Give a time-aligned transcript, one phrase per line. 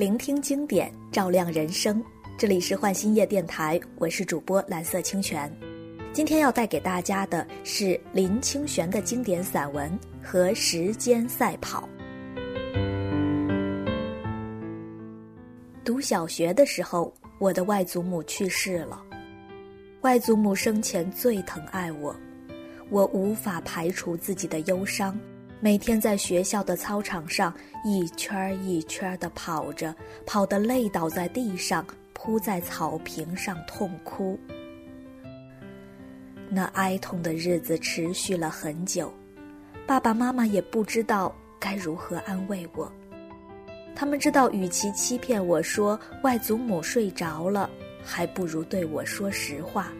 [0.00, 2.02] 聆听经典，照亮人生。
[2.38, 5.54] 这里是焕新夜电台，我是主播蓝色清泉。
[6.10, 9.92] 今天要带给大家的是林清玄的经典散文
[10.22, 11.86] 和《时间赛跑》。
[15.84, 19.04] 读小学的时候，我的外祖母去世了。
[20.00, 22.16] 外祖母生前最疼爱我，
[22.88, 25.14] 我无法排除自己的忧伤。
[25.62, 27.52] 每天在学校的操场上
[27.84, 34.40] 一圈一圈地跑着，跑得累倒在地上，扑在草坪上痛哭。
[36.48, 39.12] 那哀痛的日子持续了很久，
[39.86, 42.90] 爸爸妈妈也不知道该如何安慰我。
[43.94, 47.68] 他们知道，与其欺骗我说外祖母睡着了，
[48.02, 49.92] 还不如对我说实话：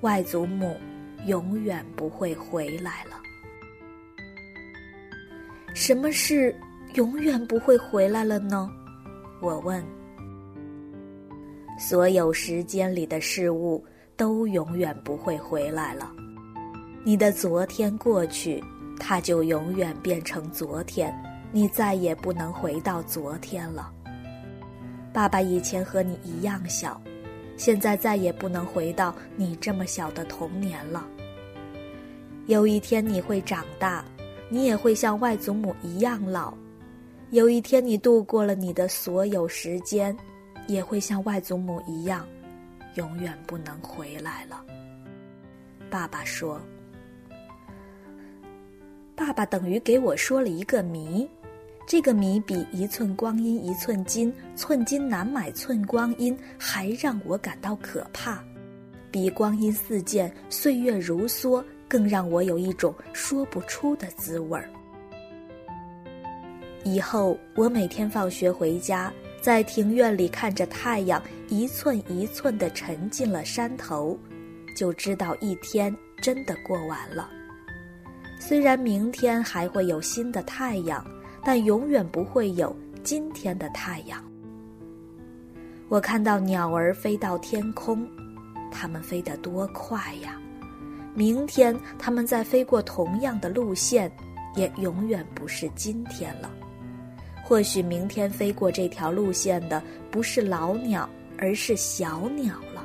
[0.00, 0.74] 外祖母
[1.26, 3.20] 永远不会回来了。
[5.74, 6.54] 什么是
[6.94, 8.70] 永远不会回来了呢？
[9.40, 9.84] 我问。
[11.76, 13.84] 所有时间里的事物
[14.16, 16.12] 都永远不会回来了。
[17.02, 18.62] 你的昨天过去，
[19.00, 21.12] 它就永远变成昨天，
[21.50, 23.92] 你再也不能回到昨天了。
[25.12, 27.02] 爸爸以前和你一样小，
[27.56, 31.04] 现在再也不能回到你这么小的童年了。
[32.46, 34.04] 有一天你会长大。
[34.54, 36.54] 你也会像外祖母一样老，
[37.30, 40.16] 有一天你度过了你的所有时间，
[40.68, 42.24] 也会像外祖母一样，
[42.94, 44.64] 永远不能回来了。
[45.90, 46.60] 爸爸说
[49.16, 51.28] ：“爸爸等于给我说了一个谜，
[51.84, 58.40] 这个谜比一寸光阴一寸金，寸金难买寸光阴还让我感到可怕，
[59.10, 61.60] 比光阴似箭，岁月如梭。”
[61.94, 64.68] 更让我有一种说不出的滋味儿。
[66.82, 74.18] 以后我每天放学回家，在庭院里看着太阳一寸一寸地沉进了山头，
[74.74, 77.30] 就知道一天真的过完了。
[78.40, 81.06] 虽然明天还会有新的太阳，
[81.44, 84.20] 但永远不会有今天的太阳。
[85.88, 88.04] 我看到鸟儿飞到天空，
[88.72, 90.40] 它们飞得多快呀！
[91.14, 94.10] 明天，他们在飞过同样的路线，
[94.56, 96.50] 也永远不是今天了。
[97.42, 101.08] 或许明天飞过这条路线的不是老鸟，
[101.38, 102.84] 而是小鸟了。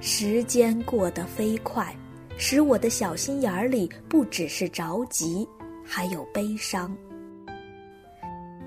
[0.00, 1.94] 时间过得飞快，
[2.38, 5.46] 使我的小心眼儿里不只是着急，
[5.84, 6.96] 还有悲伤。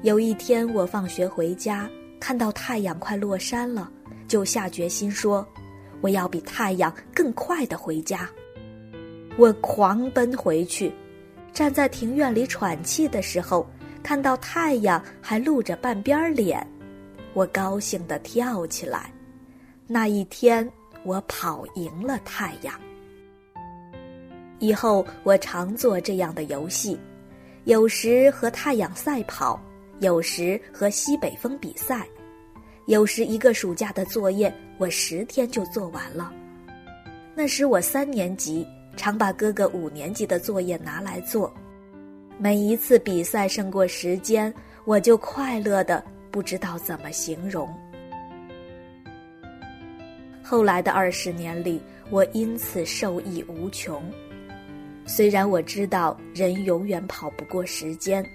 [0.04, 3.90] 有一天，我放学回家，看到太阳快落山了，
[4.28, 5.48] 就下决心说。
[6.02, 8.30] 我要比太阳更快的回家。
[9.38, 10.92] 我狂奔回去，
[11.54, 13.66] 站在庭院里喘气的时候，
[14.04, 16.66] 看到太阳还露着半边脸，
[17.34, 19.14] 我高兴地跳起来。
[19.88, 20.70] 那一天，
[21.04, 22.74] 我跑赢了太阳。
[24.60, 27.00] 以后我常做这样的游戏，
[27.64, 29.58] 有时和太阳赛跑，
[30.00, 32.06] 有时和西北风比赛。
[32.90, 36.34] 有时一个暑假的作业，我十天就做完了。
[37.36, 38.66] 那时我三年级，
[38.98, 41.54] 常把哥哥五年级的作业拿来做。
[42.40, 44.52] 每一次比赛胜过时间，
[44.86, 47.72] 我就快乐的不知道怎么形容。
[50.42, 51.80] 后来的二十年里，
[52.10, 54.02] 我因此受益无穷。
[55.06, 58.26] 虽然我知道人永远跑不过时间，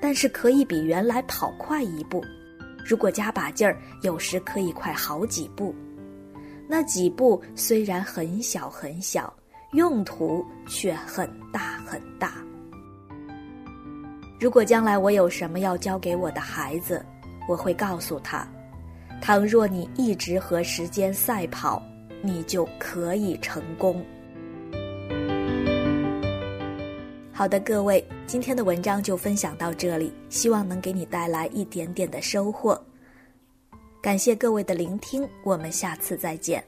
[0.00, 2.22] 但是可以比原来跑快一步。
[2.86, 5.74] 如果加把劲儿，有时可以快好几步。
[6.68, 9.32] 那几步虽然很小很小，
[9.72, 12.34] 用途却很大很大。
[14.38, 17.04] 如果将来我有什么要教给我的孩子，
[17.48, 18.46] 我会告诉他：
[19.20, 21.82] 倘若你一直和时间赛跑，
[22.22, 24.04] 你就可以成功。
[27.36, 32.82] 好的，各位，今天的文章就分享到这里，希望能给你带来一点点的收获。
[34.00, 36.64] 感谢各位的聆听，我们下次再见。